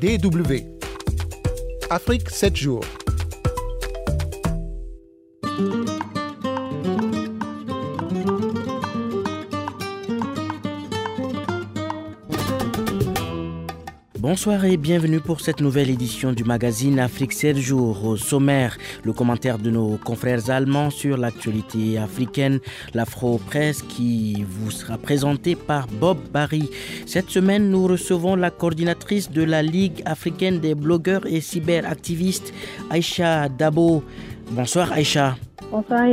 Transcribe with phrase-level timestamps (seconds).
[0.00, 0.64] DW.
[1.90, 2.84] Afrique 7 jours.
[14.34, 18.04] Bonsoir et bienvenue pour cette nouvelle édition du magazine Afrique 7 jours.
[18.04, 22.58] Au sommaire, le commentaire de nos confrères allemands sur l'actualité africaine,
[22.94, 26.68] l'Afro-Presse qui vous sera présenté par Bob Barry.
[27.06, 32.52] Cette semaine, nous recevons la coordinatrice de la Ligue africaine des blogueurs et cyberactivistes,
[32.90, 34.02] Aïcha Dabo.
[34.50, 35.36] Bonsoir Aïcha.
[35.70, 36.08] Bonsoir.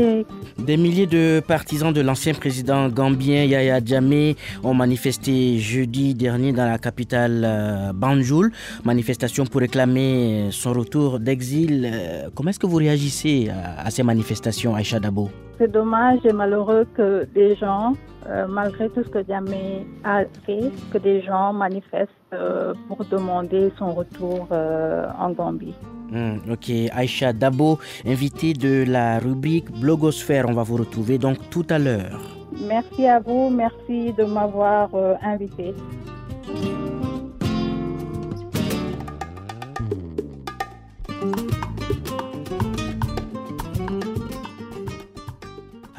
[0.66, 6.66] Des milliers de partisans de l'ancien président gambien Yaya Djamé ont manifesté jeudi dernier dans
[6.66, 8.52] la capitale euh, Banjul.
[8.86, 11.90] Manifestation pour réclamer son retour d'exil.
[11.92, 15.32] Euh, comment est-ce que vous réagissez à ces manifestations, Aïcha Dabo?
[15.62, 17.94] C'est dommage et malheureux que des gens,
[18.26, 23.72] euh, malgré tout ce que Djamé a fait, que des gens manifestent euh, pour demander
[23.78, 25.76] son retour euh, en Gambie.
[26.10, 31.68] Hmm, ok, Aïcha Dabo, invitée de la rubrique Blogosphère, on va vous retrouver donc tout
[31.70, 32.20] à l'heure.
[32.68, 35.76] Merci à vous, merci de m'avoir euh, invité.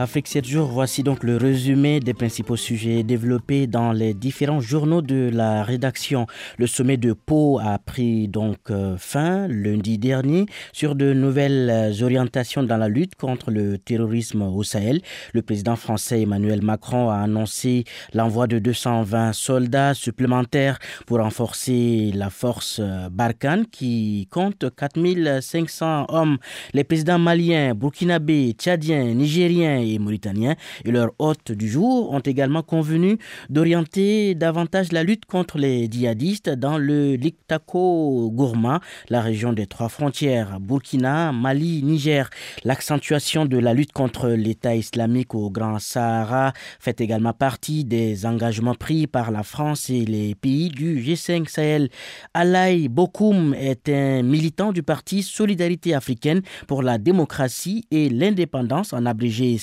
[0.02, 5.00] Afrique 7 jours, voici donc le résumé des principaux sujets développés dans les différents journaux
[5.00, 6.26] de la rédaction.
[6.58, 12.64] Le sommet de Pau a pris donc euh, fin lundi dernier sur de nouvelles orientations
[12.64, 15.02] dans la lutte contre le terrorisme au Sahel.
[15.34, 22.28] Le président français Emmanuel Macron a annoncé l'envoi de 220 soldats supplémentaires pour renforcer la
[22.28, 26.38] force euh, Barkhane qui compte 4500 hommes.
[26.74, 33.18] Les présidents maliens, burkinabés, tchadiens, nigériens mauritaniens et leurs hôtes du jour ont également convenu
[33.50, 39.88] d'orienter davantage la lutte contre les djihadistes dans le Liktako Gourma, la région des trois
[39.88, 42.28] frontières, Burkina, Mali, Niger.
[42.64, 48.74] L'accentuation de la lutte contre l'État islamique au Grand Sahara fait également partie des engagements
[48.74, 51.88] pris par la France et les pays du G5 Sahel.
[52.34, 59.06] Alaï Bokoum est un militant du parti Solidarité africaine pour la démocratie et l'indépendance, en
[59.06, 59.58] abrégé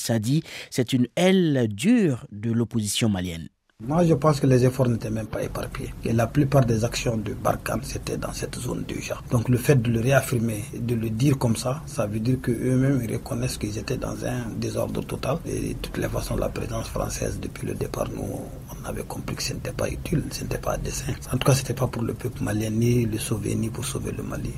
[0.69, 3.49] C'est une aile dure de l'opposition malienne.
[3.81, 5.93] Moi, je pense que les efforts n'étaient même pas éparpillés.
[6.03, 9.21] Et la plupart des actions de Barkhane, c'était dans cette zone déjà.
[9.31, 12.99] Donc, le fait de le réaffirmer, de le dire comme ça, ça veut dire qu'eux-mêmes
[13.09, 15.37] reconnaissent qu'ils étaient dans un désordre total.
[15.45, 18.41] Et de toutes les façons, la présence française, depuis le départ, nous,
[18.81, 21.13] on avait compris que ce n'était pas utile, ce n'était pas à dessein.
[21.31, 23.85] En tout cas, ce n'était pas pour le peuple malien, ni le sauver, ni pour
[23.85, 24.51] sauver le Mali.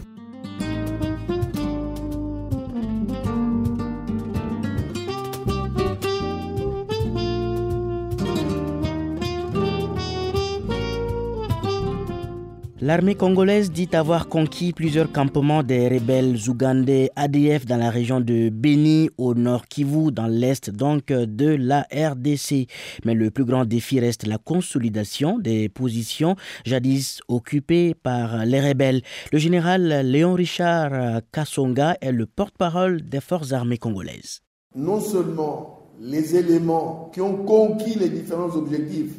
[12.83, 18.49] L'armée congolaise dit avoir conquis plusieurs campements des rebelles ougandais ADF dans la région de
[18.49, 22.65] Beni au nord Kivu, dans l'est donc de la RDC.
[23.05, 29.03] Mais le plus grand défi reste la consolidation des positions jadis occupées par les rebelles.
[29.31, 34.41] Le général Léon Richard Kassonga est le porte-parole des forces armées congolaises.
[34.75, 39.13] Non seulement les éléments qui ont conquis les différents objectifs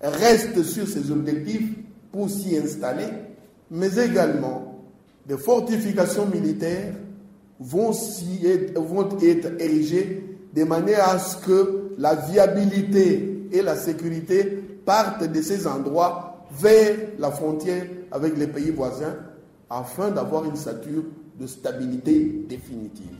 [0.00, 1.70] restent sur ces objectifs,
[2.12, 3.08] pour s'y installer,
[3.70, 4.70] mais également
[5.26, 6.94] des fortifications militaires
[7.60, 14.44] vont, être, érigées de manière à ce que la viabilité et la sécurité
[14.84, 19.16] partent de ces endroits vers la frontière avec les pays voisins
[19.68, 21.04] afin d'avoir une stature
[21.38, 23.16] de stabilité définitive.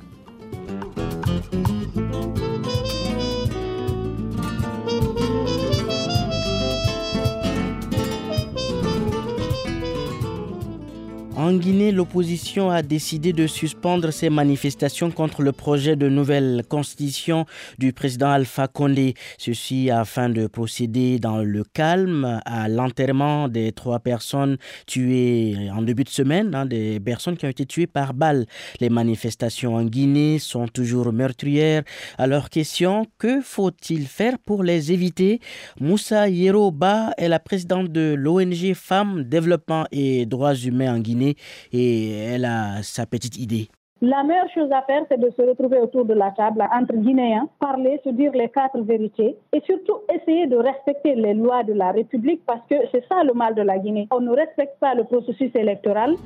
[11.40, 17.46] En Guinée, l'opposition a décidé de suspendre ses manifestations contre le projet de nouvelle constitution
[17.78, 19.14] du président Alpha Condé.
[19.38, 26.04] Ceci afin de procéder dans le calme à l'enterrement des trois personnes tuées en début
[26.04, 28.44] de semaine, hein, des personnes qui ont été tuées par balle.
[28.78, 31.84] Les manifestations en Guinée sont toujours meurtrières.
[32.18, 35.40] Alors, question, que faut-il faire pour les éviter?
[35.80, 41.29] Moussa Yeroba est la présidente de l'ONG Femmes, Développement et Droits Humains en Guinée
[41.72, 43.68] et elle a sa petite idée.
[44.02, 47.48] La meilleure chose à faire, c'est de se retrouver autour de la table entre Guinéens,
[47.58, 51.92] parler, se dire les quatre vérités et surtout essayer de respecter les lois de la
[51.92, 54.08] République parce que c'est ça le mal de la Guinée.
[54.10, 56.16] On ne respecte pas le processus électoral.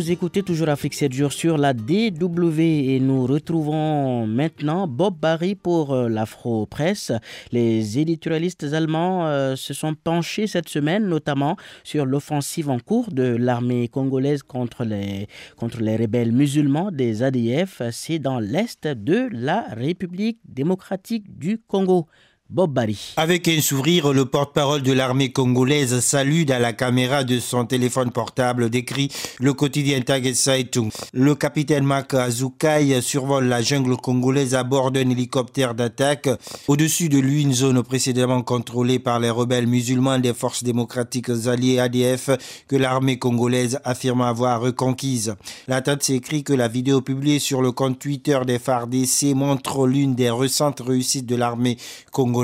[0.00, 5.54] Vous écoutez toujours Afrique 7 jours sur la DW et nous retrouvons maintenant Bob Barry
[5.54, 7.12] pour euh, l'Afro-Presse.
[7.52, 13.24] Les éditorialistes allemands euh, se sont penchés cette semaine notamment sur l'offensive en cours de
[13.24, 17.82] l'armée congolaise contre les, contre les rebelles musulmans des ADF.
[17.92, 22.06] C'est dans l'est de la République démocratique du Congo.
[22.52, 23.14] Bob Barry.
[23.16, 28.10] Avec un sourire, le porte-parole de l'armée congolaise salue à la caméra de son téléphone
[28.10, 29.08] portable, décrit
[29.38, 30.90] le quotidien Tag Zeitung.
[31.12, 36.28] Le capitaine Mak Azukai survole la jungle congolaise à bord d'un hélicoptère d'attaque.
[36.66, 41.78] Au-dessus de lui, une zone précédemment contrôlée par les rebelles musulmans des forces démocratiques alliées
[41.78, 42.30] ADF
[42.66, 45.36] que l'armée congolaise affirme avoir reconquise.
[45.68, 50.16] La tête s'écrit que la vidéo publiée sur le compte Twitter des FARDC montre l'une
[50.16, 51.76] des récentes réussites de l'armée
[52.10, 52.39] congolaise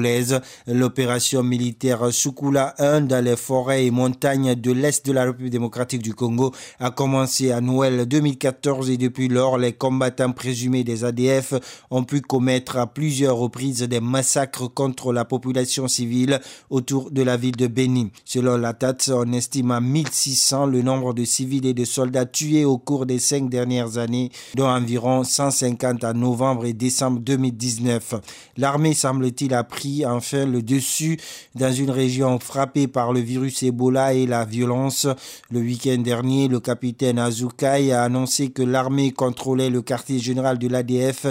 [0.66, 6.02] L'opération militaire Sukula 1 dans les forêts et montagnes de l'Est de la République démocratique
[6.02, 11.54] du Congo a commencé à Noël 2014 et depuis lors, les combattants présumés des ADF
[11.90, 16.40] ont pu commettre à plusieurs reprises des massacres contre la population civile
[16.70, 18.10] autour de la ville de Beni.
[18.24, 22.64] Selon la TATS, on estime à 1600 le nombre de civils et de soldats tués
[22.64, 28.14] au cours des cinq dernières années, dont environ 150 en novembre et décembre 2019.
[28.56, 31.18] L'armée semble-t-il a pris enfin le dessus
[31.54, 35.06] dans une région frappée par le virus Ebola et la violence.
[35.50, 40.68] Le week-end dernier, le capitaine Azukai a annoncé que l'armée contrôlait le quartier général de
[40.68, 41.26] l'ADF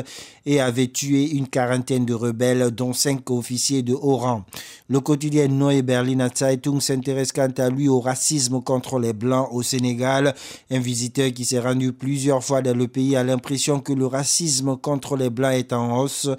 [0.45, 4.45] et avait tué une quarantaine de rebelles, dont cinq officiers de haut rang.
[4.87, 9.63] Le quotidien Neue Berliner Zeitung s'intéresse quant à lui au racisme contre les Blancs au
[9.63, 10.35] Sénégal.
[10.69, 14.77] Un visiteur qui s'est rendu plusieurs fois dans le pays a l'impression que le racisme
[14.77, 16.29] contre les Blancs est en hausse.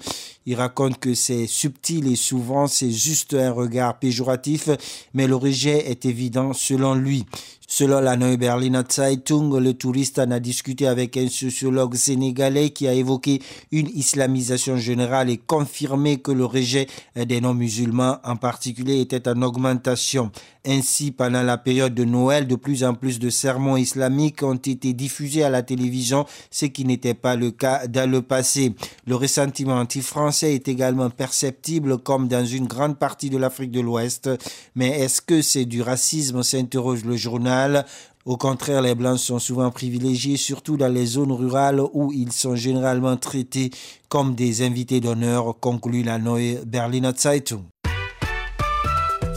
[0.45, 4.69] Il raconte que c'est subtil et souvent c'est juste un regard péjoratif,
[5.13, 7.25] mais le rejet est évident selon lui.
[7.69, 12.87] Selon la Neue Berliner Zeitung, le touriste en a discuté avec un sociologue sénégalais qui
[12.87, 13.41] a évoqué
[13.73, 20.31] une islamisation générale et confirmé que le rejet des non-musulmans en particulier était en augmentation.
[20.65, 24.93] Ainsi, pendant la période de Noël, de plus en plus de sermons islamiques ont été
[24.93, 28.75] diffusés à la télévision, ce qui n'était pas le cas dans le passé.
[29.05, 34.29] Le ressentiment anti-français est également perceptible comme dans une grande partie de l'Afrique de l'Ouest.
[34.75, 37.85] Mais est-ce que c'est du racisme s'interroge le journal
[38.27, 42.57] au contraire, les Blancs sont souvent privilégiés, surtout dans les zones rurales où ils sont
[42.57, 43.71] généralement traités
[44.09, 47.63] comme des invités d'honneur, conclut la Neue Berliner Zeitung.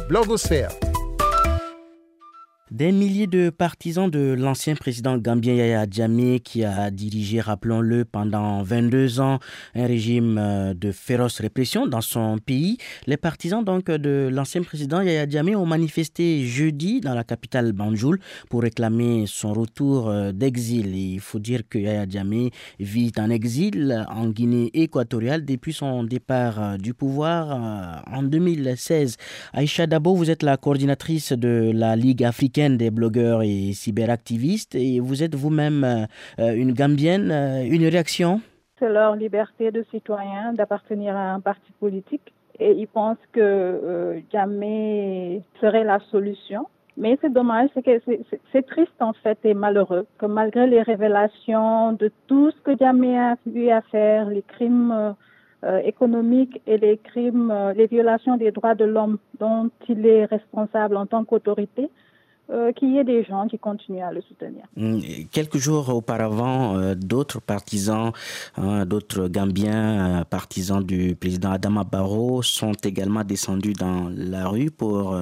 [0.08, 0.72] Blogosphère.
[2.70, 8.62] Des milliers de partisans de l'ancien président gambien Yaya Djamé qui a dirigé, rappelons-le, pendant
[8.62, 9.40] 22 ans
[9.74, 12.78] un régime euh, de féroce répression dans son pays.
[13.08, 18.20] Les partisans donc de l'ancien président Yaya Djamé ont manifesté jeudi dans la capitale Banjul
[18.48, 20.94] pour réclamer son retour euh, d'exil.
[20.94, 26.62] Il faut dire que Yaya Djamé vit en exil en Guinée équatoriale depuis son départ
[26.62, 29.16] euh, du pouvoir en 2016.
[29.54, 35.00] Aïcha Dabo, vous êtes la coordinatrice de la Ligue africaine des blogueurs et cyberactivistes et
[35.00, 36.06] vous êtes vous-même
[36.38, 37.30] euh, une Gambienne.
[37.30, 38.40] Euh, une réaction?
[38.78, 44.20] C'est leur liberté de citoyen d'appartenir à un parti politique et ils pensent que euh,
[44.32, 46.66] jamais serait la solution.
[46.96, 47.70] Mais c'est dommage,
[48.52, 53.18] c'est triste en fait et malheureux que malgré les révélations de tout ce que Jamé
[53.18, 55.14] a eu à faire, les crimes
[55.84, 61.06] économiques et les crimes, les violations des droits de l'homme dont il est responsable en
[61.06, 61.88] tant qu'autorité,
[62.52, 64.64] euh, qu'il y ait des gens qui continuent à le soutenir.
[64.76, 64.98] Mm,
[65.30, 68.10] quelques jours auparavant, euh, d'autres partisans,
[68.56, 74.72] hein, d'autres Gambiens, euh, partisans du président Adama Barrow, sont également descendus dans la rue
[74.72, 75.16] pour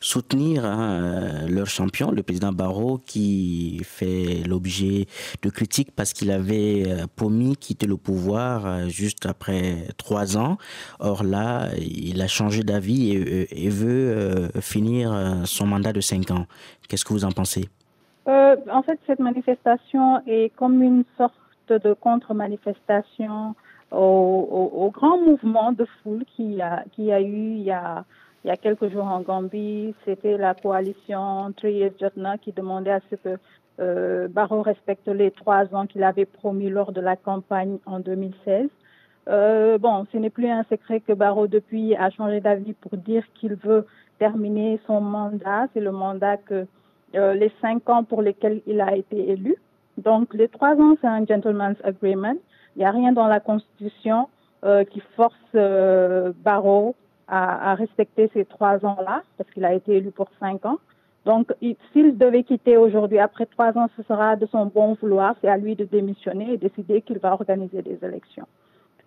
[0.00, 5.06] soutenir hein, leur champion, le président Barrow, qui fait l'objet
[5.42, 6.84] de critiques parce qu'il avait
[7.14, 10.56] promis quitter le pouvoir juste après trois ans.
[10.98, 16.46] Or là, il a changé d'avis et, veut finir son mandat de cinq ans.
[16.88, 17.68] Qu'est-ce que vous en pensez?
[18.28, 21.34] Euh, En fait, cette manifestation est comme une sorte
[21.68, 23.54] de contre-manifestation
[23.92, 28.04] au, grand mouvement de foule qu'il a, qui a eu il y a,
[28.62, 29.94] quelques jours en Gambie.
[30.04, 33.38] C'était la coalition Three Jotna qui demandait à ce que
[33.80, 38.68] euh, Barreau respecte les trois ans qu'il avait promis lors de la campagne en 2016.
[39.28, 43.24] Euh, bon, ce n'est plus un secret que Barreau depuis a changé d'avis pour dire
[43.34, 43.86] qu'il veut
[44.20, 45.66] terminer son mandat.
[45.72, 46.66] C'est le mandat que
[47.16, 49.56] euh, les cinq ans pour lesquels il a été élu.
[49.98, 52.36] Donc, les trois ans, c'est un gentleman's agreement.
[52.76, 54.28] Il n'y a rien dans la Constitution
[54.64, 56.94] euh, qui force euh, Barrow
[57.26, 60.78] à, à, respecter ces trois ans-là, parce qu'il a été élu pour cinq ans.
[61.24, 61.52] Donc,
[61.92, 65.34] s'il devait quitter aujourd'hui, après trois ans, ce sera de son bon vouloir.
[65.40, 68.46] C'est à lui de démissionner et décider qu'il va organiser des élections.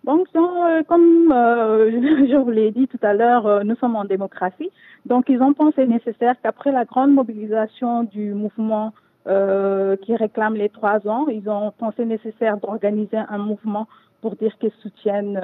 [0.03, 1.89] Donc, euh, comme euh,
[2.29, 4.69] je vous l'ai dit tout à l'heure, euh, nous sommes en démocratie.
[5.05, 8.93] Donc, ils ont pensé nécessaire qu'après la grande mobilisation du mouvement
[9.25, 13.87] qui réclame les trois ans, ils ont pensé nécessaire d'organiser un mouvement
[14.19, 15.41] pour dire qu'ils soutiennent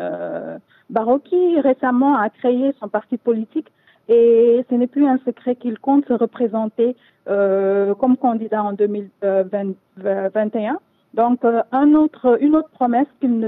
[0.89, 3.71] Barreau, qui récemment a créé son parti politique
[4.09, 10.79] et ce n'est plus un secret qu'il compte se représenter comme candidat en 2021.
[11.13, 11.39] Donc,
[11.71, 13.47] un autre, une autre promesse qu'il ne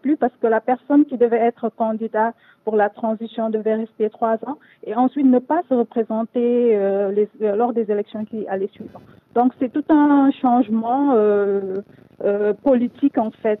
[0.00, 2.32] plus parce que la personne qui devait être candidat
[2.64, 7.28] pour la transition devait rester trois ans et ensuite ne pas se représenter euh, les,
[7.42, 9.00] euh, lors des élections qui allaient suivre.
[9.34, 11.82] Donc c'est tout un changement euh,
[12.62, 13.60] politique en fait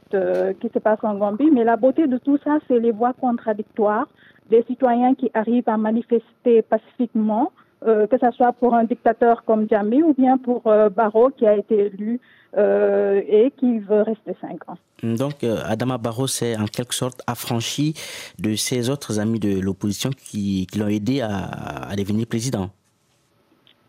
[0.60, 1.50] qui se passe en Gambie.
[1.50, 4.06] Mais la beauté de tout ça, c'est les voix contradictoires
[4.50, 7.50] des citoyens qui arrivent à manifester pacifiquement,
[7.84, 10.62] que ce soit pour un dictateur comme Djambi ou bien pour
[10.94, 12.20] Barreau qui a été élu
[12.54, 14.76] euh, et qui veut rester cinq ans.
[15.02, 17.94] Donc, euh, Adama Barrow s'est en quelque sorte affranchi
[18.38, 22.68] de ses autres amis de l'opposition qui, l'ont aidé à, devenir président.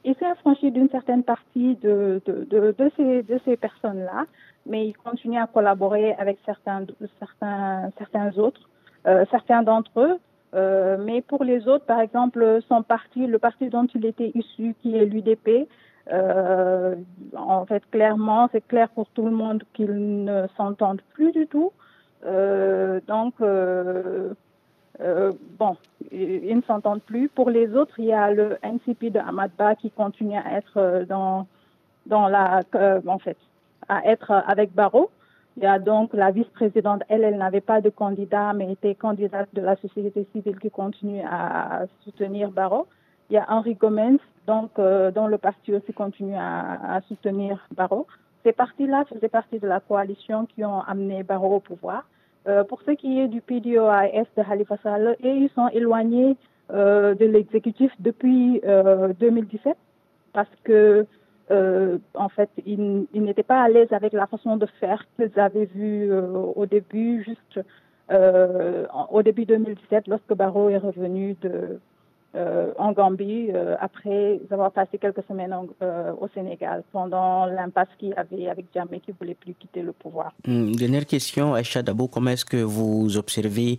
[0.05, 4.27] Il s'est affranchi d'une certaine partie de, de, de, ces, de ces personnes-là,
[4.65, 6.85] mais il continue à collaborer avec certains,
[7.19, 8.69] certains, certains autres,
[9.07, 10.19] euh, certains d'entre eux.
[10.53, 14.95] Mais pour les autres, par exemple, son parti, le parti dont il était issu, qui
[14.95, 15.67] est l'UDP,
[16.11, 16.95] euh,
[17.35, 21.71] en fait, clairement, c'est clair pour tout le monde qu'ils ne s'entendent plus du tout.
[22.25, 24.33] Euh, donc, euh,
[25.01, 25.77] euh, bon,
[26.11, 27.29] ils ne s'entendent plus.
[27.29, 31.47] Pour les autres, il y a le NCP de Amadba qui continue à être dans,
[32.05, 32.61] dans la,
[33.07, 33.37] en fait,
[33.87, 35.09] à être avec Barreau.
[35.57, 39.49] Il y a donc la vice-présidente, elle, elle n'avait pas de candidat, mais était candidate
[39.53, 42.87] de la société civile qui continue à soutenir Barreau.
[43.29, 44.17] Il y a Henri Gomez,
[44.47, 48.07] donc, euh, dont le parti aussi continue à, soutenir Barreau.
[48.43, 52.03] Ces partis-là faisaient partie de la coalition qui ont amené Barreau au pouvoir.
[52.47, 56.35] Euh, pour ce qui est du PDOIS de Halifa Saleh, ils sont éloignés
[56.71, 58.59] euh, de l'exécutif depuis
[59.19, 59.77] 2017
[60.33, 61.05] parce que
[61.49, 65.65] en fait, ils, ils n'étaient pas à l'aise avec la façon de faire qu'ils avaient
[65.65, 67.59] vu au début, juste
[68.09, 71.77] au début 2017, lorsque Barreau est revenu de, euh,
[72.77, 78.13] en Gambie euh, après avoir passé quelques semaines euh, au Sénégal pendant l'impasse qu'il y
[78.13, 80.33] avait avec Djamé qui ne voulait plus quitter le pouvoir.
[80.47, 83.77] Hmm, dernière question, Aïcha Dabo, comment est-ce que vous observez,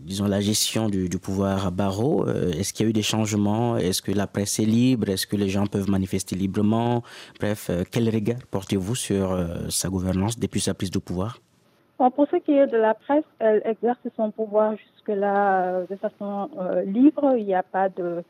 [0.00, 2.26] disons, la gestion du, pouvoir à Barreau?
[2.28, 3.76] Est-ce qu'il y a eu des changements?
[3.76, 5.08] Est-ce que la presse est libre?
[5.08, 7.02] Est-ce que les gens peuvent manifester librement?
[7.40, 9.38] Bref, quel regard portez-vous sur
[9.68, 11.38] sa gouvernance depuis sa prise de pouvoir?
[11.96, 16.50] Pour ce qui est de la presse, elle exerce son pouvoir jusque-là euh, de façon
[16.58, 17.36] euh, libre.
[17.36, 18.24] Il n'y a pas de,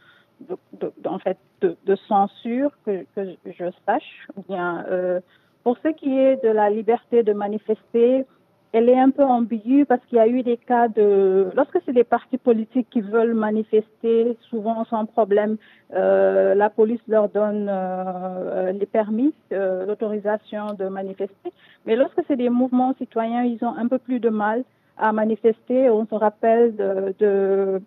[1.07, 4.29] en fait, de, censure que, je sache.
[4.49, 5.21] Bien, euh,
[5.63, 8.27] pour ce qui est de la liberté de manifester,
[8.75, 11.47] elle est un peu ambiguë parce qu'il y a eu des cas de...
[11.55, 15.59] Lorsque c'est des partis politiques qui veulent manifester, souvent sans problème,
[15.95, 21.53] euh, la police leur donne euh, les permis, euh, l'autorisation de manifester.
[21.87, 24.65] Mais lorsque c'est des mouvements citoyens, ils ont un peu plus de mal
[24.99, 25.89] à manifester.
[25.89, 27.81] On se rappelle de, de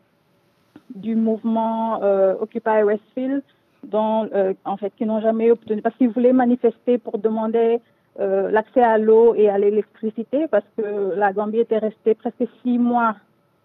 [0.96, 2.00] du mouvement
[2.40, 3.44] Occupy Westfield,
[3.84, 4.30] dont,
[4.64, 7.82] en fait, qui n'ont jamais obtenu, parce qu'ils voulaient manifester pour demander
[8.20, 12.78] euh, l'accès à l'eau et à l'électricité parce que la Gambie était restée presque six
[12.78, 13.16] mois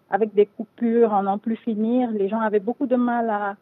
[0.09, 2.11] avec des coupures en n'en plus finir.
[2.11, 3.55] Les gens avaient beaucoup de mal à,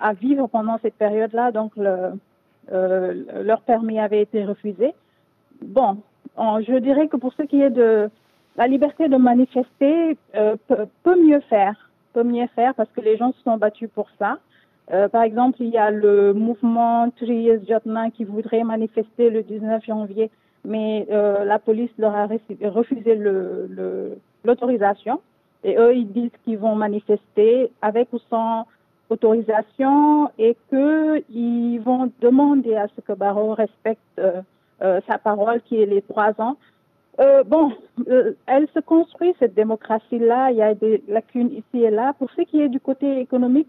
[0.00, 2.12] à, vivre pendant cette période-là, donc le,
[2.72, 4.94] euh, leur permis avait été refusé.
[5.62, 5.98] Bon,
[6.36, 8.10] je dirais que pour ce qui est de
[8.56, 10.56] la liberté de manifester, euh,
[11.02, 14.38] peut mieux faire, peut mieux faire parce que les gens se sont battus pour ça.
[14.92, 19.84] Euh, par exemple, il y a le mouvement Trias Jotna qui voudrait manifester le 19
[19.84, 20.30] janvier,
[20.64, 23.16] mais euh, la police leur a refusé
[24.44, 25.20] l'autorisation.
[25.64, 28.66] Le, et eux, ils disent qu'ils vont manifester avec ou sans
[29.10, 34.42] autorisation et qu'ils vont demander à ce que Barreau respecte euh,
[34.82, 36.56] euh sa parole qui est les trois ans.
[37.18, 37.72] Euh, bon,
[38.46, 40.50] elle se construit cette démocratie-là.
[40.50, 42.12] Il y a des lacunes ici et là.
[42.18, 43.68] Pour ce qui est du côté économique,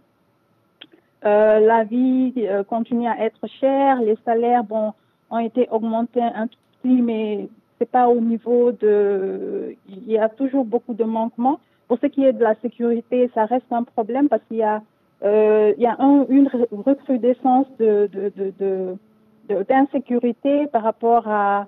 [1.26, 4.94] euh, la vie euh, continue à être chère, les salaires bon,
[5.30, 9.76] ont été augmentés un tout petit, mais c'est pas au niveau de.
[9.90, 11.60] Il y a toujours beaucoup de manquements.
[11.88, 14.82] Pour ce qui est de la sécurité, ça reste un problème parce qu'il y a,
[15.24, 18.98] euh, il y a un, une recrudescence de, de, de, de
[19.70, 21.68] d'insécurité par rapport à,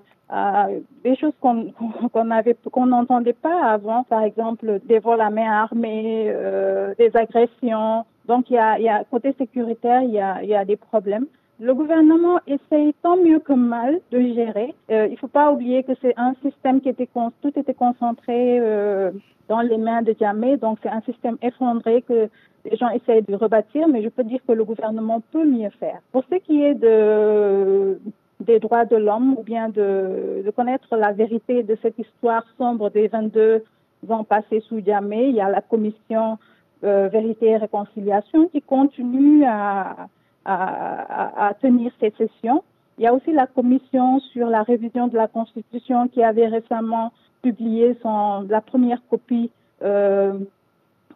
[1.04, 1.72] des choses qu'on
[2.12, 7.10] qu'on avait qu'on n'entendait pas avant, par exemple des vols à main armée, euh, des
[7.16, 8.04] agressions.
[8.26, 10.64] Donc il y a, il y a côté sécuritaire, il y a, il y a
[10.64, 11.26] des problèmes.
[11.58, 14.74] Le gouvernement essaye tant mieux que mal de gérer.
[14.90, 17.08] Euh, il ne faut pas oublier que c'est un système qui était
[17.42, 19.10] tout était concentré euh,
[19.48, 22.30] dans les mains de Djamé, donc c'est un système effondré que
[22.64, 26.00] les gens essayent de rebâtir, mais je peux dire que le gouvernement peut mieux faire.
[26.12, 28.00] Pour ce qui est de
[28.40, 32.90] des droits de l'homme ou bien de, de, connaître la vérité de cette histoire sombre
[32.90, 33.62] des 22
[34.08, 36.38] ans passés sous Djamé, il y a la commission
[36.84, 40.08] euh, Vérité et Réconciliation qui continue à
[40.44, 42.64] à, à, tenir cette session.
[42.98, 47.12] Il y a aussi la commission sur la révision de la Constitution qui avait récemment
[47.42, 49.50] publié son, la première copie
[49.82, 50.38] euh,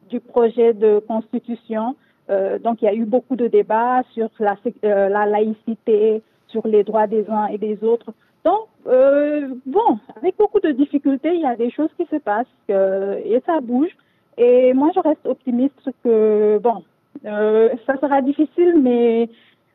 [0.09, 1.97] du projet de Constitution.
[2.31, 6.67] Euh, donc il y a eu beaucoup de débats sur la, euh, la, laïcité, sur
[6.67, 8.13] les droits des uns et des autres.
[8.45, 12.47] Donc, euh, bon, avec beaucoup de difficultés, il y a des choses qui se passent
[12.69, 13.91] et ça bouge.
[14.37, 16.83] Et moi, je reste optimiste que, bon,
[17.25, 19.29] euh, ça sera difficile, mais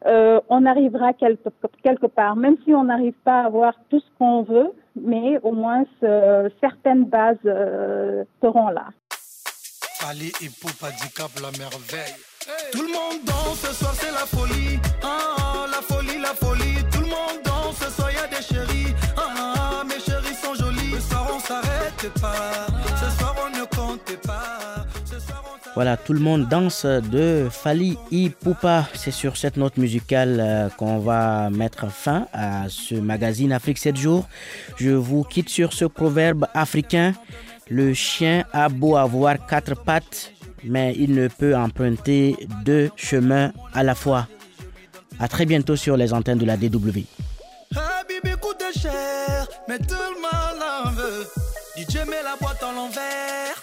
[0.06, 4.44] euh, on arrivera quelque, part, même si on n'arrive pas à avoir tout ce qu'on
[4.44, 8.88] veut, mais au moins euh, certaines bases euh, seront là.
[10.02, 12.16] La merveille.
[12.72, 14.80] Tout le monde ce c'est la folie.
[15.04, 15.39] Ah,
[22.08, 22.68] pas.
[23.00, 24.86] Ce soir on ne compte pas.
[25.76, 28.88] Voilà, tout le monde danse de Fali Ipupa.
[28.96, 33.96] C'est sur cette note musicale euh, qu'on va mettre fin à ce magazine Afrique 7
[33.96, 34.28] jours.
[34.78, 37.14] Je vous quitte sur ce proverbe africain.
[37.70, 43.84] Le chien a beau avoir quatre pattes, mais il ne peut emprunter deux chemins à
[43.84, 44.28] la fois.
[45.20, 47.06] À très bientôt sur les antennes de la DW.
[51.86, 52.24] Monde veut.
[52.24, 53.62] la boîte en l'envers.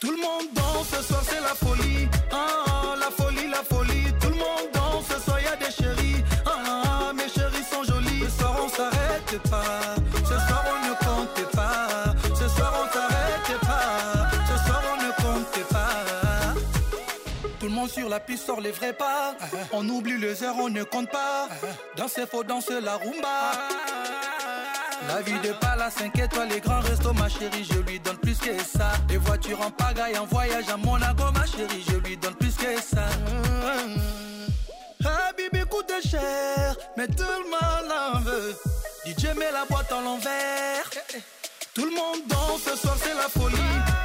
[0.00, 2.08] Tout le monde danse, ce soir c'est la folie.
[2.30, 4.12] Ah, la folie, la folie.
[4.20, 6.22] Tout le monde danse, ce soir y a des chéris.
[6.46, 8.24] Ah, mes chéris sont jolis.
[8.28, 9.94] Ce soir on s'arrête pas.
[10.24, 12.14] Ce soir on ne compte pas.
[12.34, 14.30] Ce soir on s'arrête pas.
[14.50, 16.54] Ce soir on ne compte pas.
[17.58, 19.34] Tout le monde sur la piste sort les vrais pas.
[19.72, 21.48] On oublie les heures, on ne compte pas.
[21.96, 23.52] Danser faut danser la rumba.
[25.08, 28.38] La vie de palace 5 étoiles, les grands restos, ma chérie, je lui donne plus
[28.38, 28.92] que ça.
[29.08, 32.80] Les voitures en pagaille, en voyage à Monaco, ma chérie, je lui donne plus que
[32.80, 33.06] ça.
[35.04, 38.54] Ah, bébé coûte cher, mais tout le monde en veut.
[39.04, 40.90] DJ met la boîte en l'envers.
[41.74, 43.56] Tout le monde danse, ce soir c'est la folie.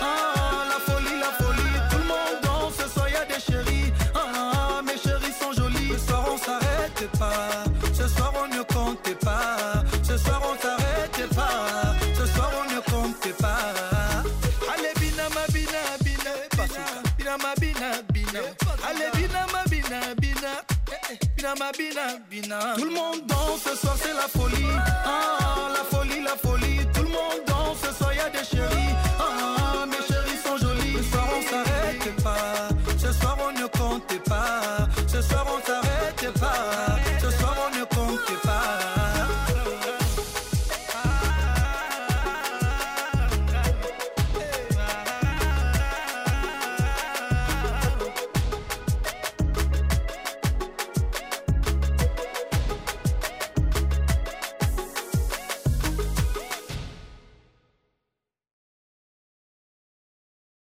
[0.01, 1.79] Ah, la folie, la folie.
[1.89, 3.93] Tout le monde danse, ce soir y a des chéris.
[4.13, 5.93] Ah, mes chéris sont jolis.
[5.93, 7.68] Ce soir on s'arrête pas.
[21.41, 24.65] Tout le monde danse, ce soir c'est la folie.
[25.05, 25.68] Ah, la folie.